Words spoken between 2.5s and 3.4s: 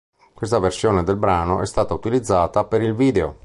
per il video.